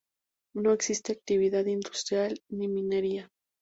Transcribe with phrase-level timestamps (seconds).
[0.55, 3.29] No existe actividad industrial ni minería.